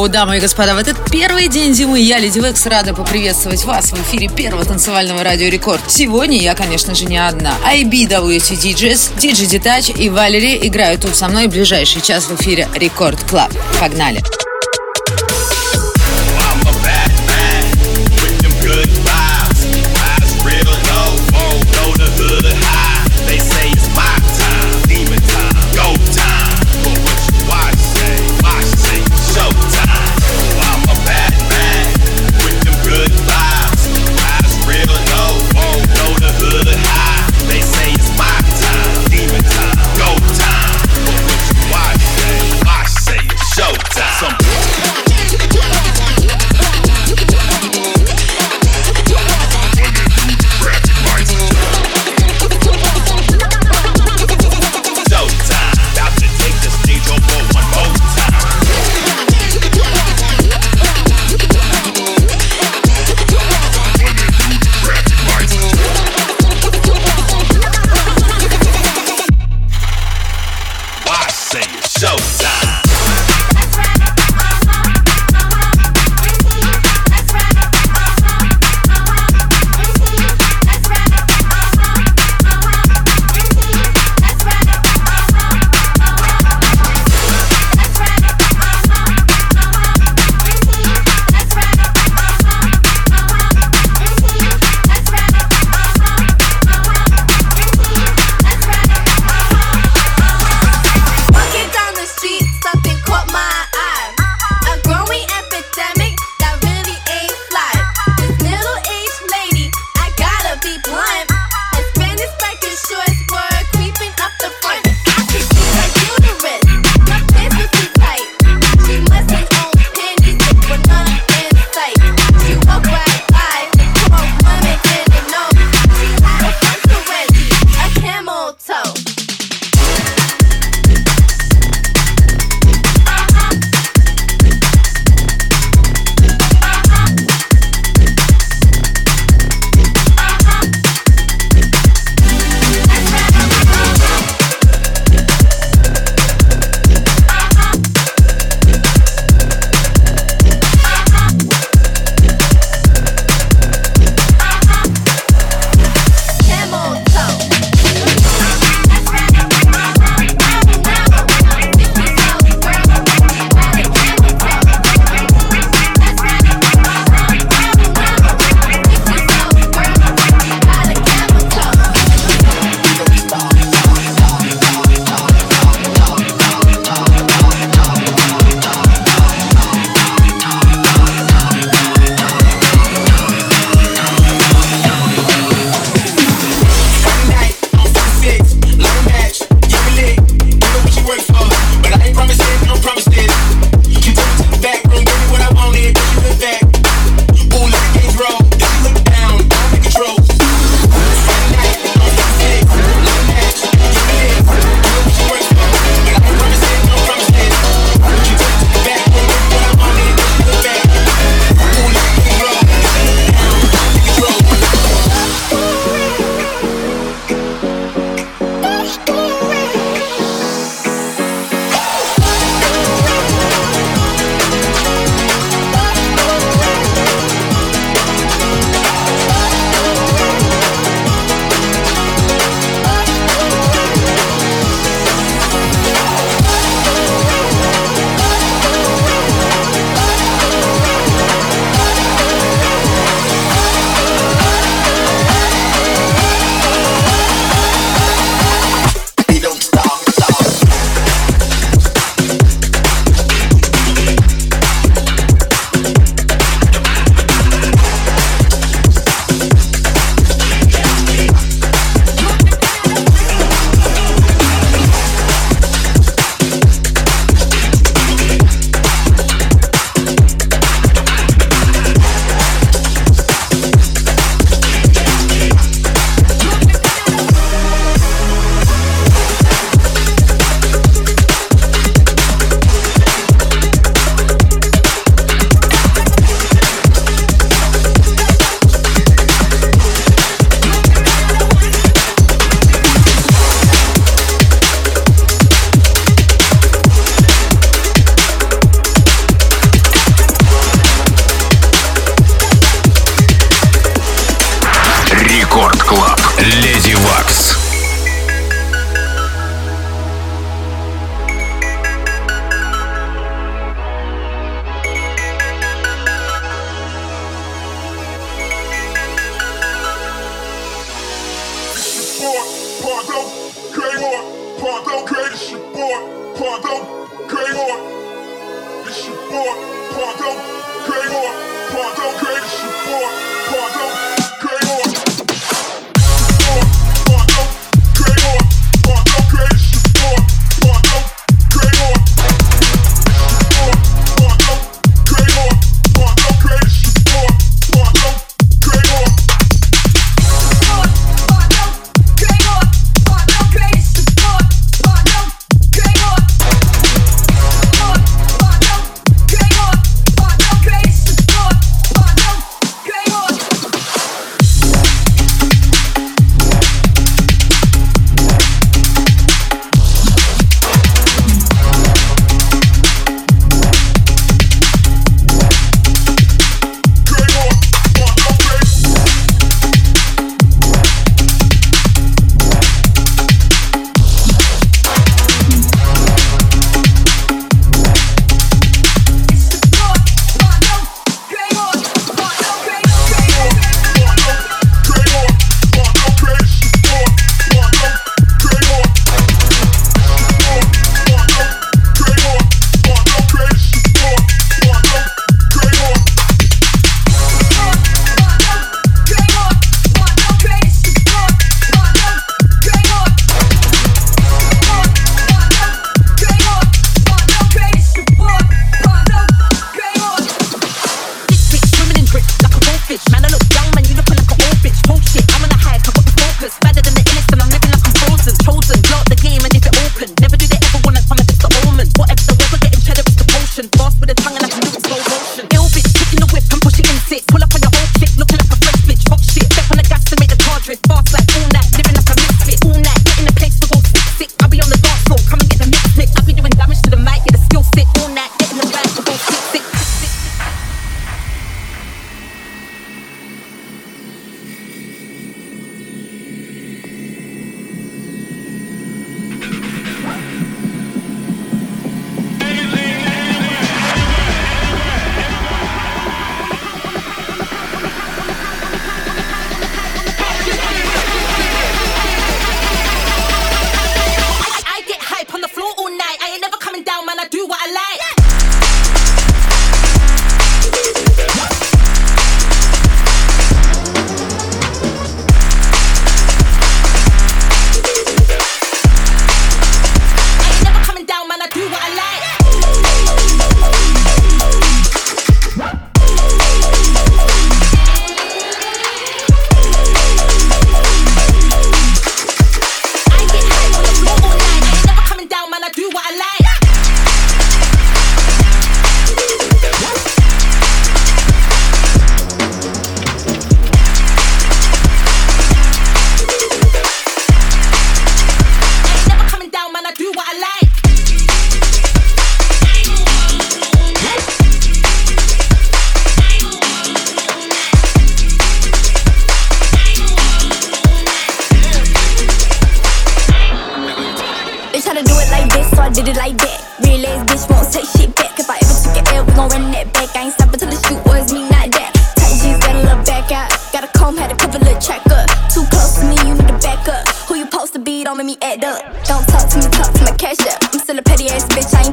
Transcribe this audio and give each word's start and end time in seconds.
Ого-го, 0.00 0.08
дамы 0.08 0.38
и 0.38 0.40
господа, 0.40 0.74
в 0.74 0.78
этот 0.78 0.96
первый 1.10 1.48
день 1.48 1.74
зимы 1.74 2.00
я, 2.00 2.18
Lady 2.18 2.38
Waks, 2.38 2.64
рада 2.64 2.94
поприветствовать 2.94 3.66
вас 3.66 3.92
в 3.92 4.00
эфире 4.00 4.28
первого 4.28 4.64
танцевального 4.64 5.22
радио 5.22 5.48
Рекорд. 5.48 5.82
Сегодня 5.88 6.38
я, 6.38 6.54
конечно 6.54 6.94
же, 6.94 7.04
не 7.04 7.18
одна. 7.18 7.52
IBWT 7.70 8.54
DJs, 8.54 9.18
DJ 9.18 9.60
Detach 9.60 9.94
и 9.94 10.08
Валери 10.08 10.66
играют 10.66 11.02
тут 11.02 11.16
со 11.16 11.28
мной 11.28 11.48
ближайший 11.48 12.00
час 12.00 12.30
в 12.30 12.34
эфире 12.40 12.66
Record 12.74 13.22
Club. 13.24 13.52
Погнали! 13.78 14.20
Some 14.20 14.49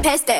패스트 0.02 0.37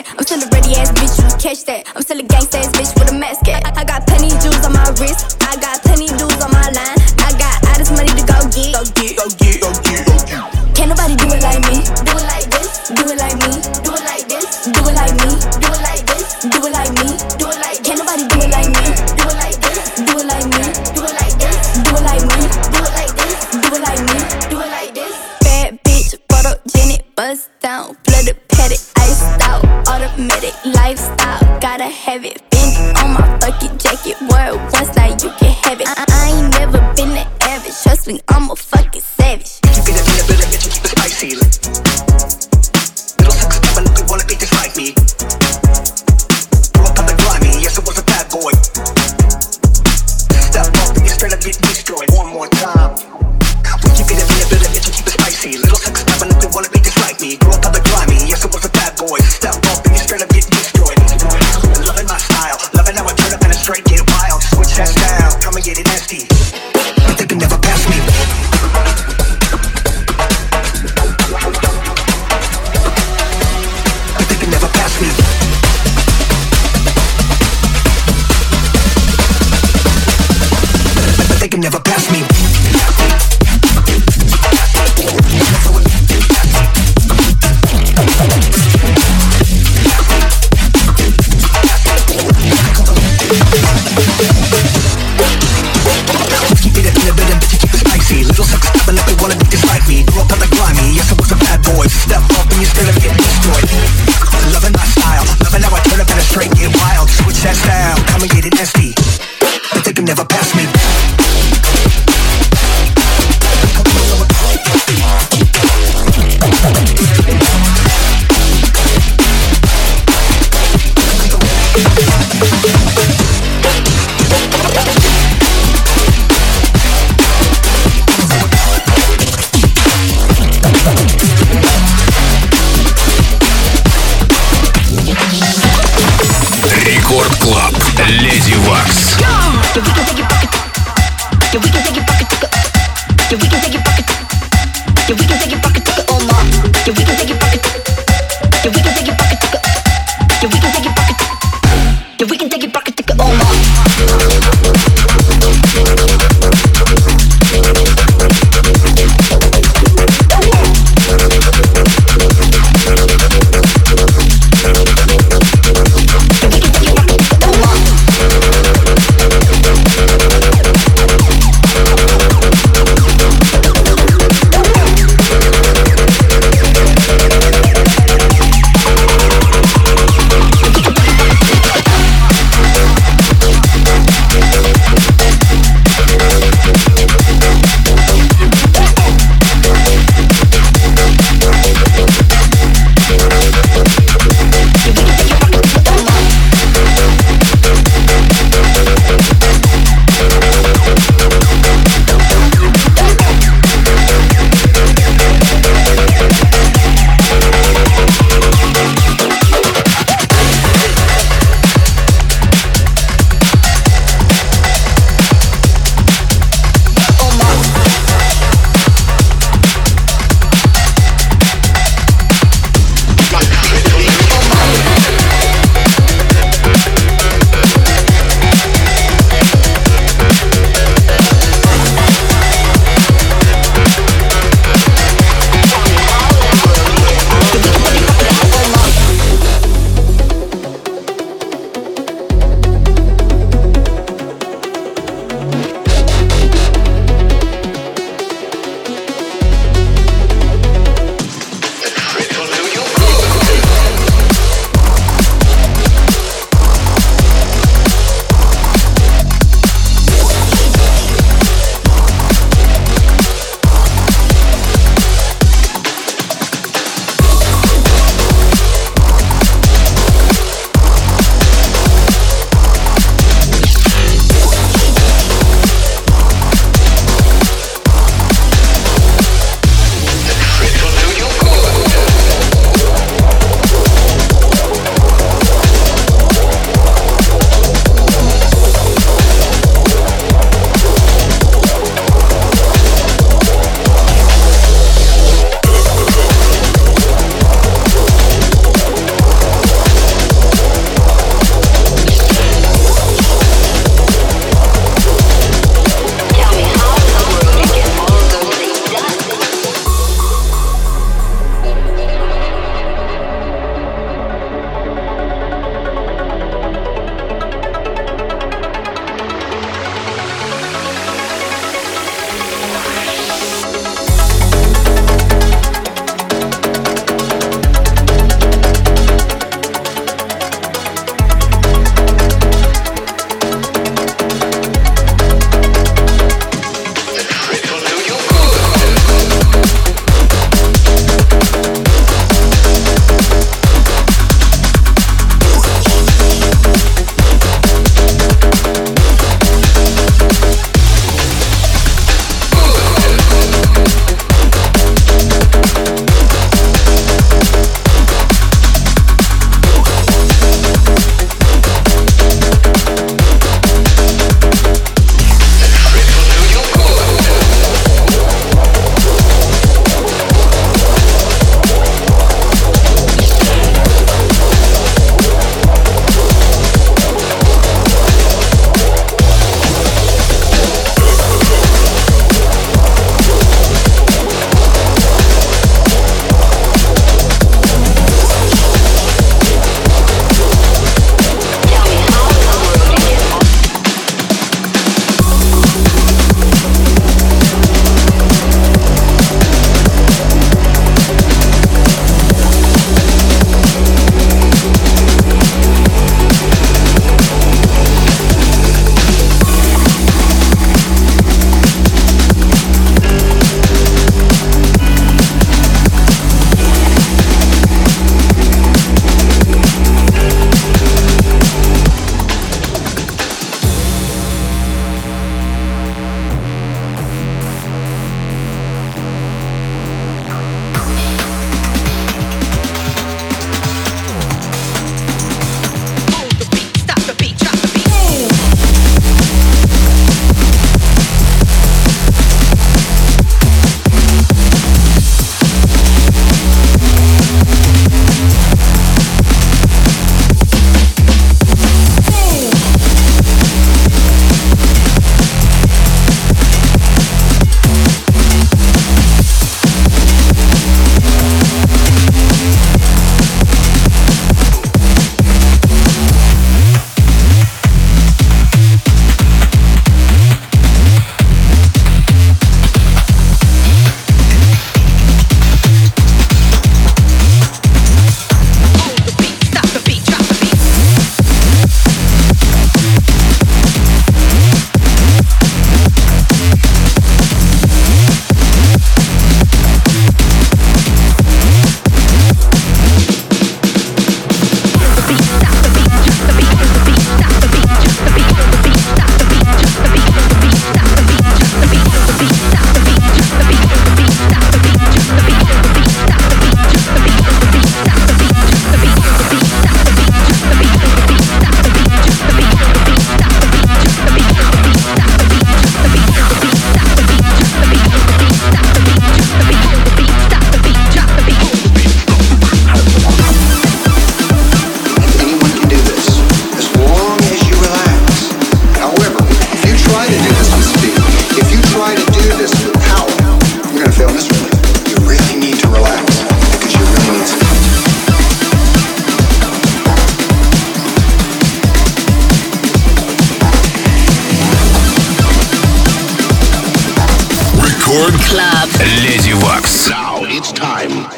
Record 547.99 548.21
Club. 548.29 548.69
Леди 549.03 549.33
Вакс. 549.33 549.89
Now 549.89 550.23
it's 550.23 550.53
time 550.53 551.18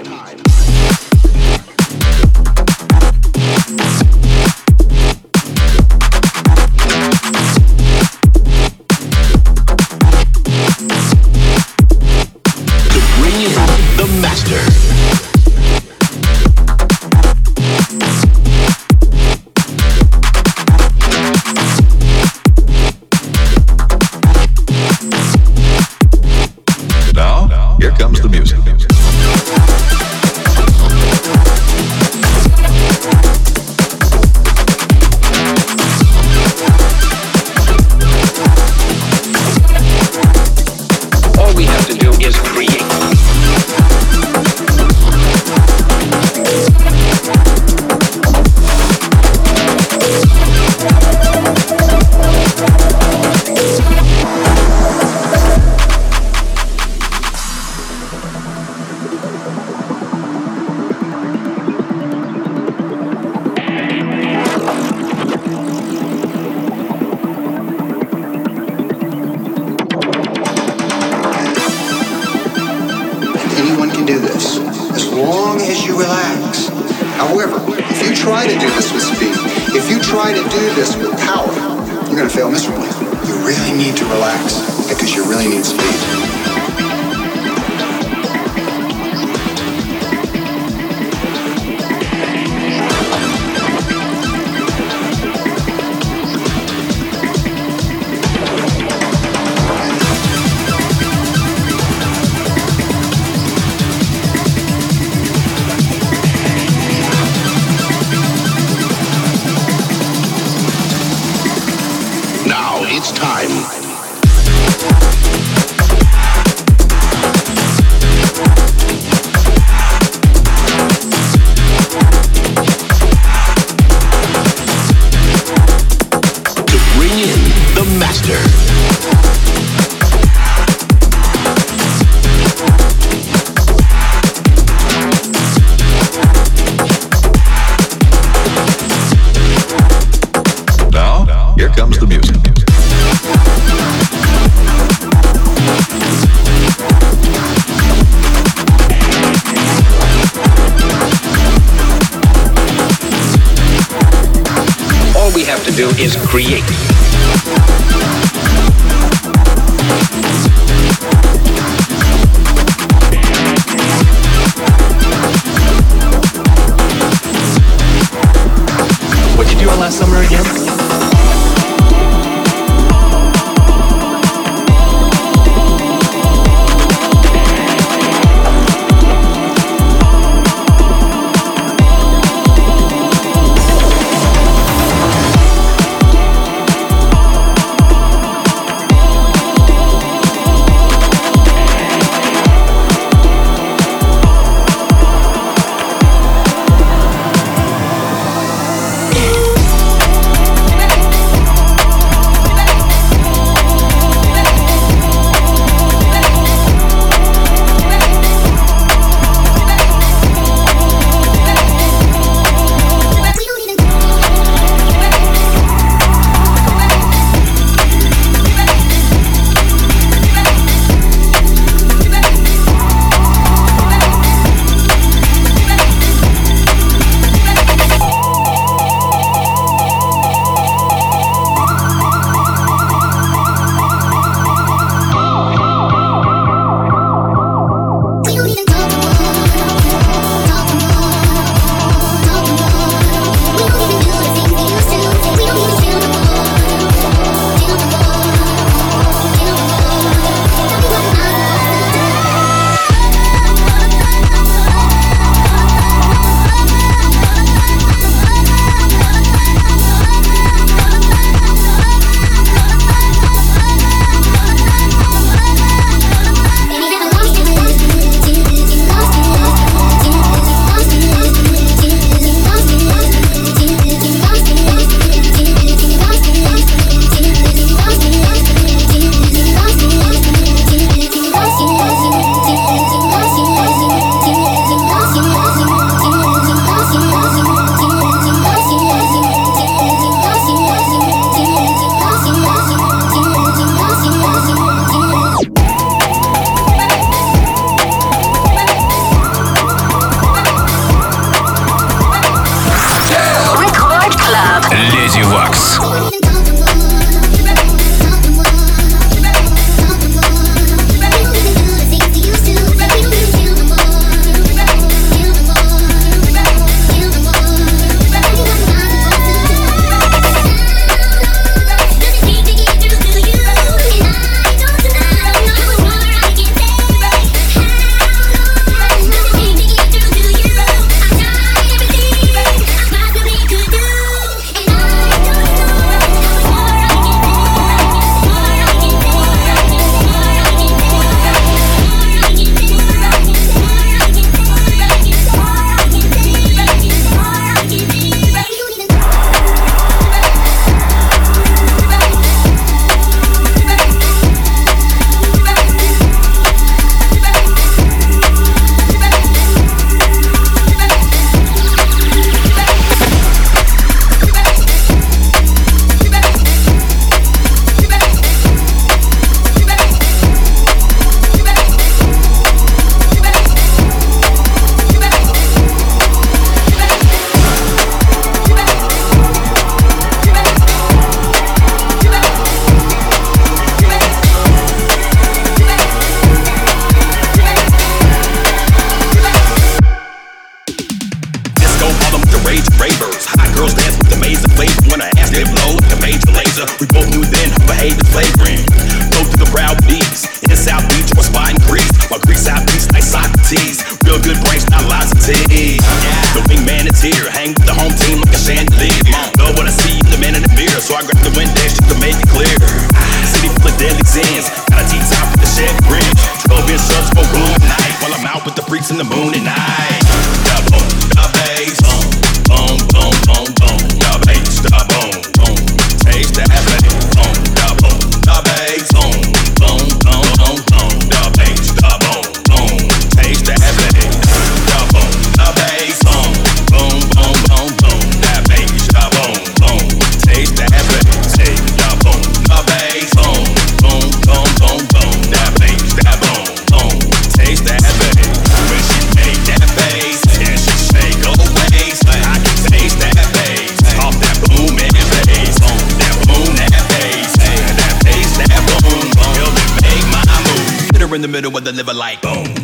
deliver 461.83 461.99
like 461.99 462.21
boom. 462.21 462.60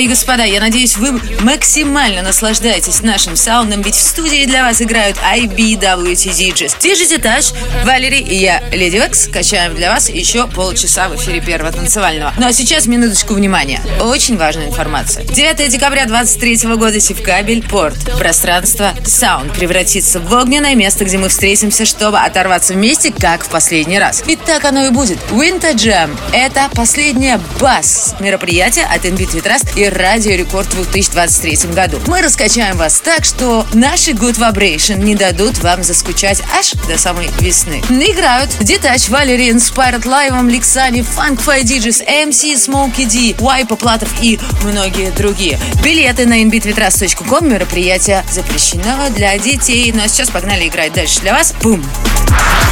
и 0.00 0.08
господа, 0.08 0.44
я 0.44 0.60
надеюсь, 0.60 0.96
вы 0.96 1.20
максимально 1.40 2.22
наслаждаетесь 2.22 3.02
нашим 3.02 3.36
саундом, 3.36 3.82
ведь 3.82 3.94
в 3.94 4.00
студии 4.00 4.46
для 4.46 4.62
вас 4.62 4.80
играют 4.80 5.18
IBWT 5.18 6.30
DJs. 6.30 6.96
же 6.96 7.16
этаж, 7.16 7.52
Валерий 7.84 8.20
и 8.20 8.36
я, 8.36 8.62
Леди 8.72 8.96
Векс, 8.96 9.28
качаем 9.28 9.74
для 9.74 9.92
вас 9.92 10.08
еще 10.08 10.46
полчаса 10.46 11.08
в 11.08 11.16
эфире 11.16 11.40
первого 11.40 11.72
танцевального. 11.72 12.32
Ну 12.38 12.46
а 12.46 12.52
сейчас 12.52 12.86
минуточку 12.86 13.34
внимания. 13.34 13.82
Очень 14.00 14.38
важная 14.38 14.68
информация. 14.68 15.24
9 15.24 15.70
декабря 15.70 16.06
23 16.06 16.76
года 16.76 16.98
Севкабель, 16.98 17.62
порт, 17.62 17.98
пространство, 18.18 18.94
саунд 19.04 19.52
превратится 19.52 20.20
в 20.20 20.32
огненное 20.32 20.74
место, 20.74 21.04
где 21.04 21.18
мы 21.18 21.28
встретимся, 21.28 21.84
чтобы 21.84 22.18
оторваться 22.18 22.72
вместе, 22.72 23.12
как 23.12 23.44
в 23.44 23.48
последний 23.48 23.98
раз. 23.98 24.22
И 24.26 24.36
так 24.36 24.64
оно 24.64 24.86
и 24.86 24.90
будет. 24.90 25.18
Winter 25.30 25.74
Jam— 25.74 26.16
это 26.32 26.68
последняя 26.74 27.38
бас 27.60 28.14
мероприятие 28.20 28.86
от 28.86 29.04
NBT 29.04 29.42
Trust 29.42 29.78
и 29.78 29.89
Радио 29.90 30.36
Рекорд 30.36 30.68
в 30.68 30.90
2023 30.90 31.72
году. 31.72 32.00
Мы 32.06 32.22
раскачаем 32.22 32.76
вас 32.76 33.00
так, 33.00 33.24
что 33.24 33.66
наши 33.74 34.12
Good 34.12 34.38
Vibration 34.38 35.02
не 35.02 35.16
дадут 35.16 35.58
вам 35.58 35.82
заскучать 35.82 36.42
аж 36.56 36.72
до 36.86 36.96
самой 36.96 37.28
весны. 37.40 37.82
Играют 37.88 38.50
Детач, 38.60 39.08
Валерий 39.08 39.50
Inspired 39.50 40.06
Лайвом, 40.06 40.48
Ликсани, 40.48 41.00
Funk 41.00 41.44
Fire 41.44 41.62
DJs, 41.62 42.06
MC, 42.06 42.54
Smokey 42.54 43.06
D, 43.06 43.34
Вайпа 43.42 43.74
Платов 43.74 44.08
и 44.22 44.38
многие 44.62 45.10
другие. 45.10 45.58
Билеты 45.82 46.26
на 46.26 46.40
inbeatwetrust.com 46.42 47.48
мероприятие 47.48 48.24
запрещено 48.30 49.10
для 49.10 49.36
детей. 49.38 49.90
Ну 49.92 50.04
а 50.04 50.08
сейчас 50.08 50.30
погнали 50.30 50.68
играть 50.68 50.92
дальше 50.92 51.20
для 51.20 51.34
вас. 51.34 51.52
Бум! 51.62 51.84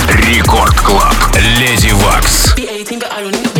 Record 0.08 0.80
Club. 0.80 1.14
Lady 1.58 1.90
Waks. 1.92 2.54
Be 2.56 2.66
18, 2.66 2.98
but 3.00 3.12
I 3.12 3.22
don't 3.22 3.32
need 3.32 3.57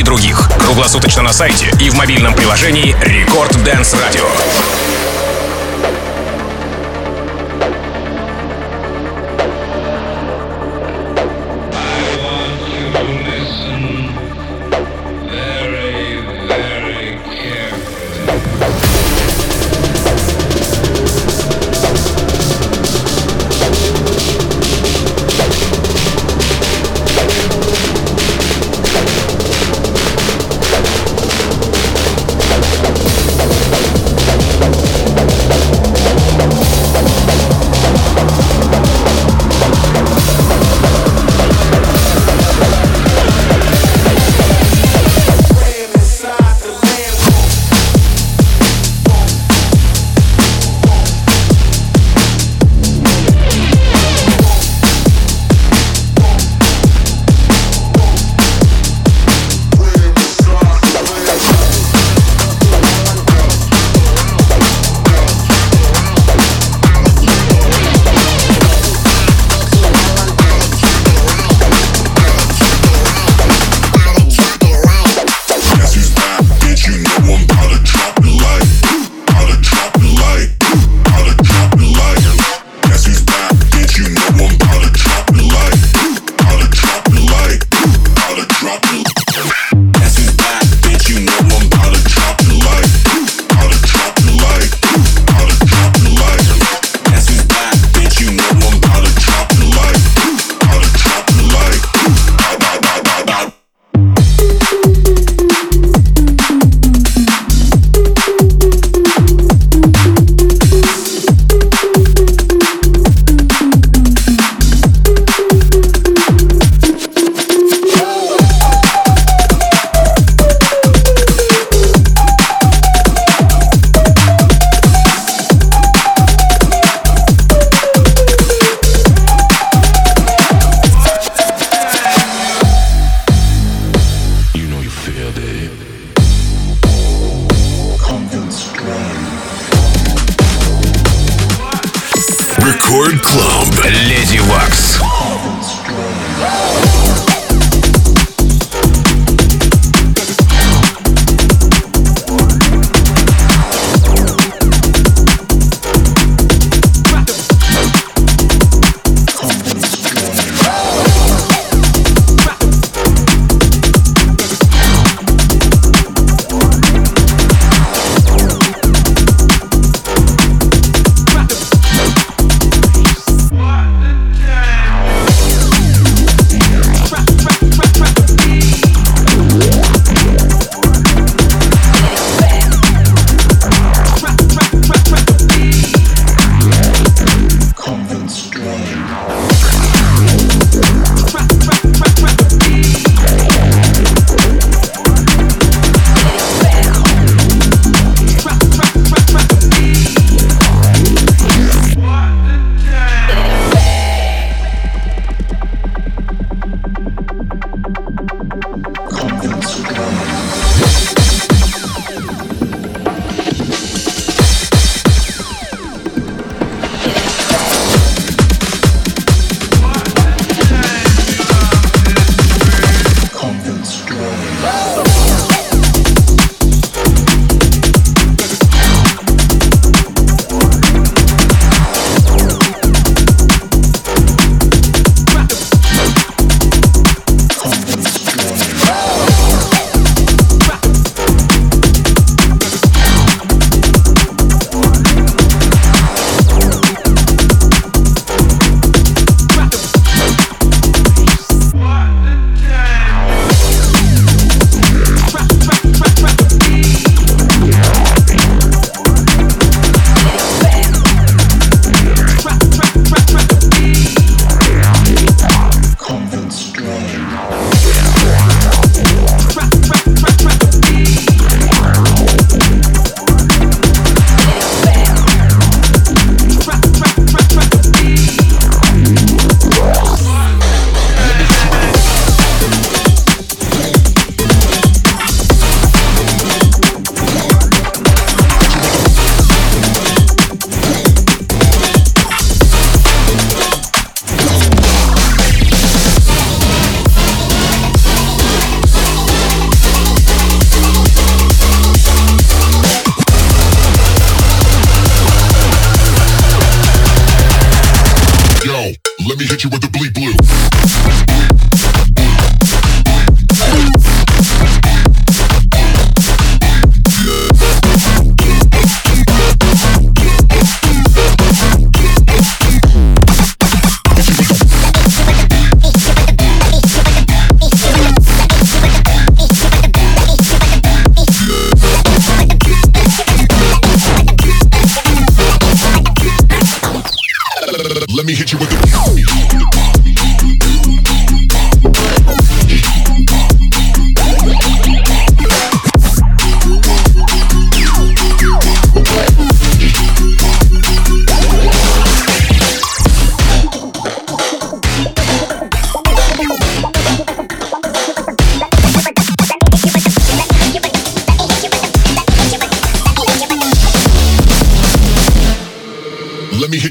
и 0.00 0.02
других. 0.02 0.50
Круглосуточно 0.58 1.22
на 1.22 1.32
сайте 1.32 1.70
и 1.80 1.90
в 1.90 1.94
мобильном 1.94 2.34
приложении 2.34 2.94
Record 2.96 3.19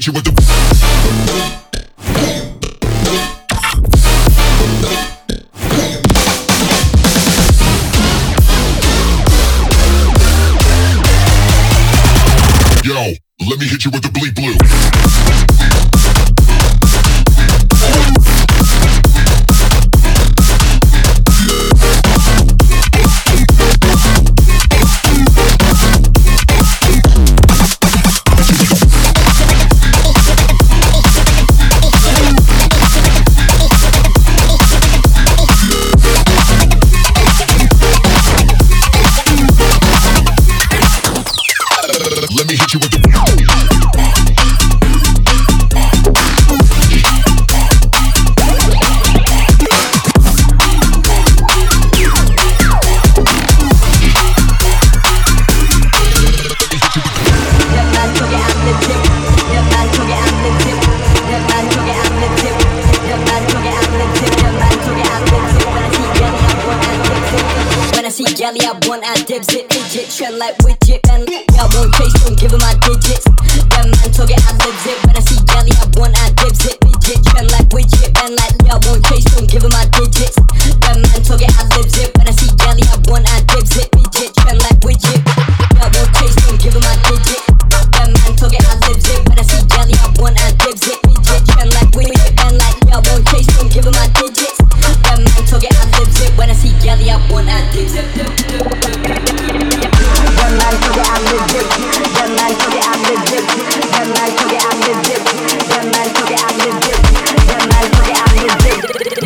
hit 0.00 0.06
you 0.06 0.12
with 0.14 0.24
the 0.24 0.29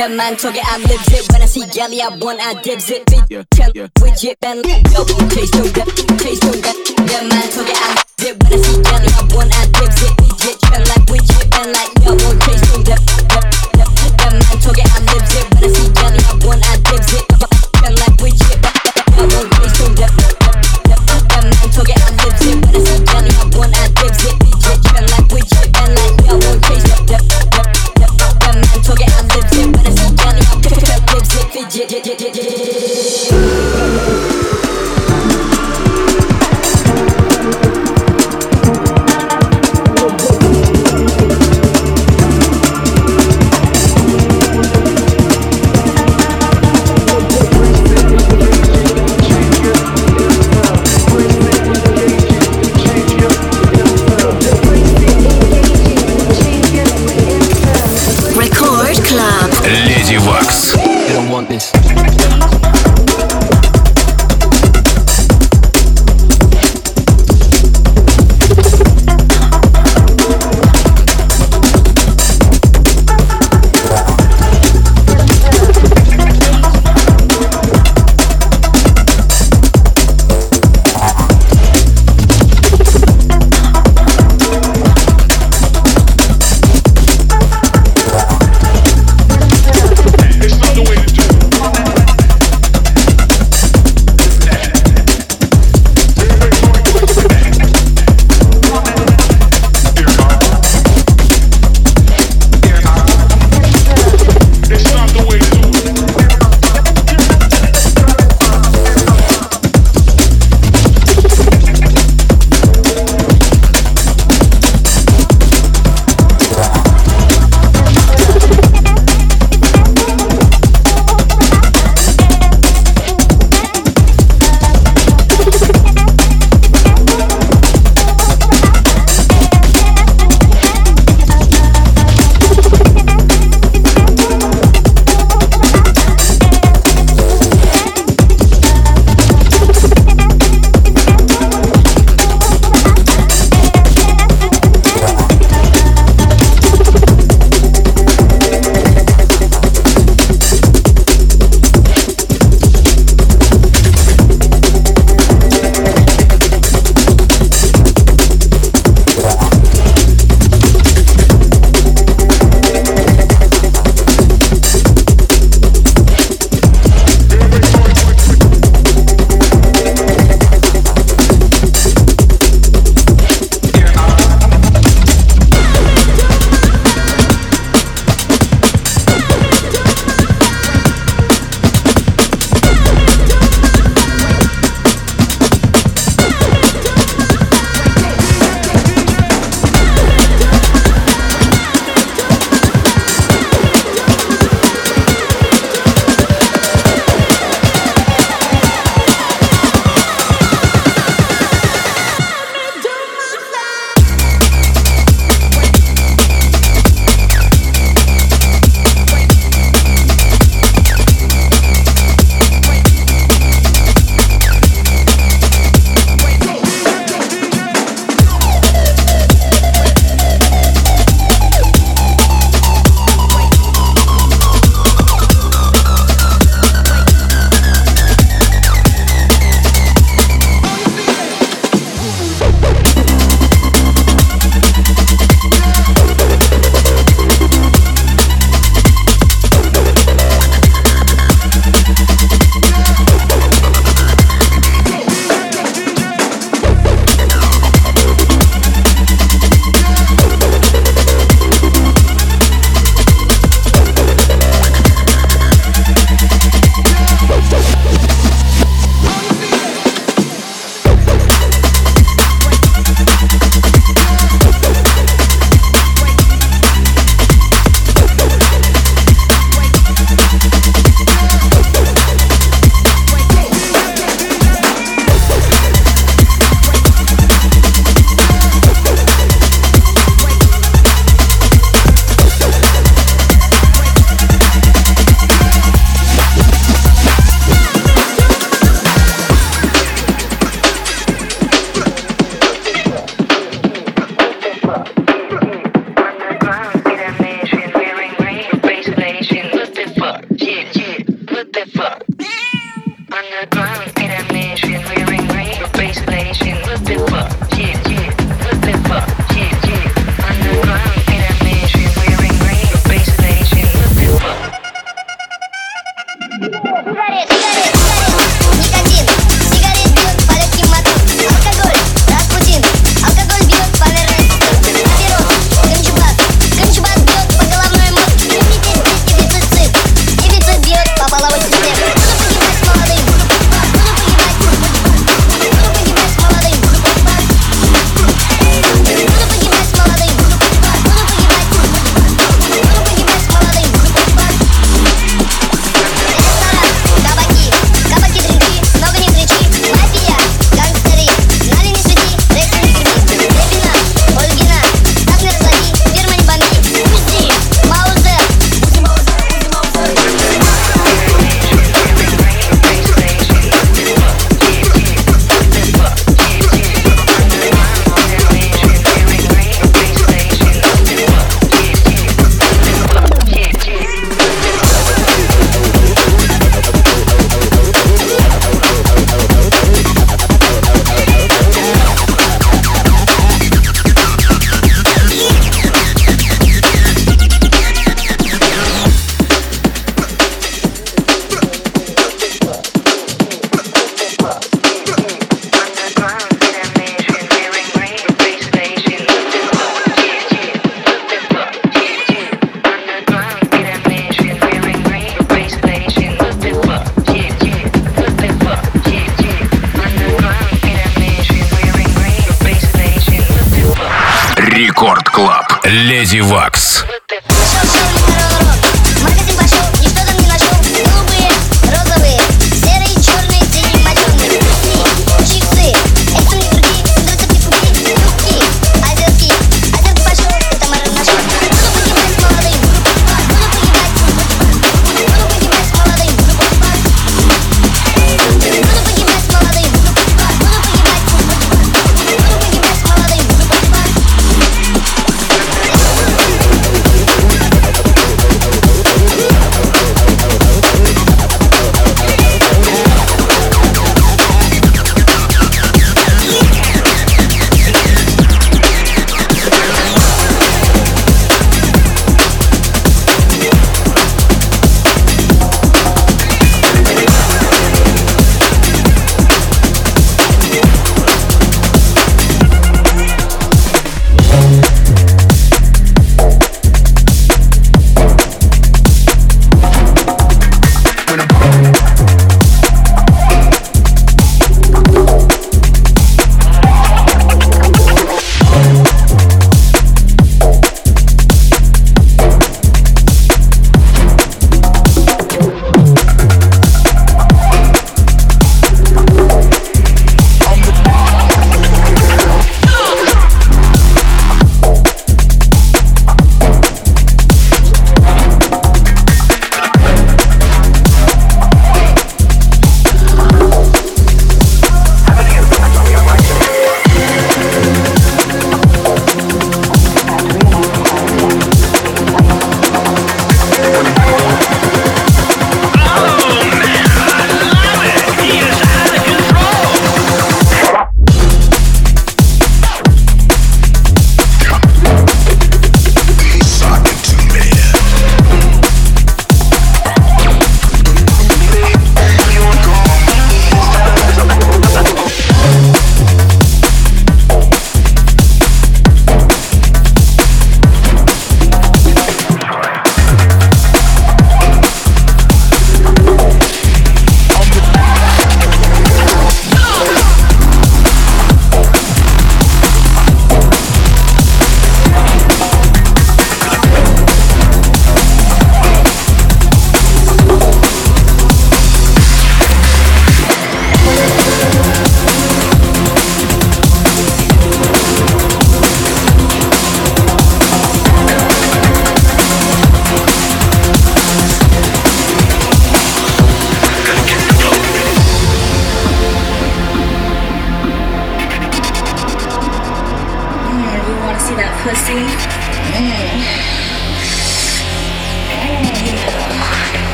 That 0.00 0.12
man 0.12 0.34
talking, 0.34 0.62
I 0.64 0.78
live 0.78 1.04
it. 1.12 1.28
When 1.30 1.42
I 1.42 1.44
see 1.44 1.66
galley, 1.66 2.00
I 2.00 2.08
want, 2.08 2.40
I 2.40 2.54
dibs 2.62 2.88
it. 2.88 3.04
Bitch, 3.04 3.26
Yeah, 3.28 3.44
tell 3.50 3.70
yeah. 3.74 3.88
with 4.00 4.24
it, 4.24 4.40
Ben. 4.40 4.64
Yo, 4.64 5.04
taste 5.28 5.52
no 5.60 5.68
that, 5.76 5.92
taste 6.16 6.42
no 6.42 6.52
that. 6.56 6.72
That 7.04 7.28
man 7.28 7.44
talking, 7.52 7.76
I 7.76 8.00
live 8.24 8.40
it. 8.40 8.48
When 8.48 8.48
I 8.48 8.64
see 8.64 8.80
galley, 8.80 9.12
I 9.12 9.28
want, 9.36 9.52
I 9.52 9.66
dibs 9.76 9.99
it. 9.99 9.99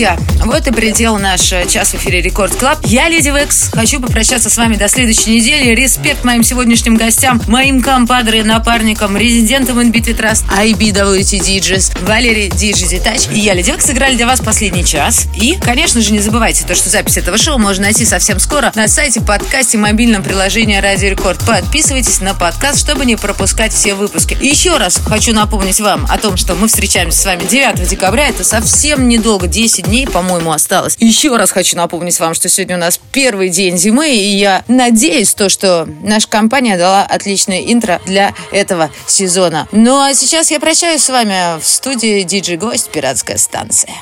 Друзья, 0.00 0.29
вот 0.50 0.66
и 0.66 0.72
прилетел 0.72 1.16
наш 1.16 1.52
э, 1.52 1.64
час 1.68 1.90
в 1.90 1.94
эфире 1.94 2.20
Record 2.20 2.52
Club. 2.56 2.80
Я 2.84 3.08
Lady 3.08 3.28
Waks. 3.28 3.70
Хочу 3.72 4.00
попрощаться 4.00 4.50
с 4.50 4.56
вами 4.56 4.74
до 4.74 4.88
следующей 4.88 5.36
недели. 5.36 5.74
Респект 5.76 6.24
моим 6.24 6.42
сегодняшним 6.42 6.96
гостям, 6.96 7.40
моим 7.46 7.80
компадре, 7.80 8.42
напарникам, 8.42 9.16
резидентам 9.16 9.78
NBT 9.78 10.16
Trust, 10.16 10.44
IBWT 10.48 11.38
DJs, 11.40 12.04
Валерий 12.04 12.48
DJ 12.48 12.88
Detach 12.88 13.28
и 13.32 13.38
я, 13.38 13.54
Lady 13.54 13.70
Waks, 13.70 13.86
сыграли 13.86 14.16
для 14.16 14.26
вас 14.26 14.40
последний 14.40 14.84
час. 14.84 15.26
И, 15.36 15.56
конечно 15.56 16.00
же, 16.00 16.12
не 16.12 16.18
забывайте 16.18 16.64
то, 16.66 16.74
что 16.74 16.90
запись 16.90 17.16
этого 17.16 17.38
шоу 17.38 17.58
можно 17.58 17.84
найти 17.84 18.04
совсем 18.04 18.40
скоро 18.40 18.72
на 18.74 18.88
сайте, 18.88 19.20
подкасте, 19.20 19.78
мобильном 19.78 20.24
приложении 20.24 20.76
Радио 20.76 21.10
Рекорд. 21.10 21.38
Подписывайтесь 21.46 22.20
на 22.20 22.34
подкаст, 22.34 22.80
чтобы 22.80 23.04
не 23.06 23.14
пропускать 23.14 23.72
все 23.72 23.94
выпуски. 23.94 24.36
И 24.40 24.48
еще 24.48 24.76
раз 24.78 25.00
хочу 25.06 25.32
напомнить 25.32 25.80
вам 25.80 26.06
о 26.10 26.18
том, 26.18 26.36
что 26.36 26.56
мы 26.56 26.66
встречаемся 26.66 27.18
с 27.18 27.24
вами 27.24 27.44
9 27.48 27.88
декабря. 27.88 28.28
Это 28.28 28.42
совсем 28.42 29.06
недолго, 29.06 29.46
10 29.46 29.84
дней, 29.84 30.08
по-моему, 30.08 30.39
осталось. 30.48 30.96
Еще 30.98 31.36
раз 31.36 31.50
хочу 31.50 31.76
напомнить 31.76 32.18
вам, 32.20 32.34
что 32.34 32.48
сегодня 32.48 32.76
у 32.76 32.80
нас 32.80 33.00
первый 33.12 33.48
день 33.48 33.76
зимы, 33.76 34.10
и 34.10 34.36
я 34.36 34.64
надеюсь, 34.68 35.34
то, 35.34 35.48
что 35.48 35.86
наша 36.02 36.28
компания 36.28 36.78
дала 36.78 37.02
отличное 37.02 37.60
интро 37.60 38.00
для 38.06 38.34
этого 38.52 38.90
сезона. 39.06 39.68
Ну 39.72 39.98
а 39.98 40.14
сейчас 40.14 40.50
я 40.50 40.60
прощаюсь 40.60 41.04
с 41.04 41.08
вами 41.08 41.60
в 41.60 41.66
студии 41.66 42.22
диджей 42.22 42.56
Гость, 42.56 42.90
пиратская 42.90 43.36
станция. 43.36 43.92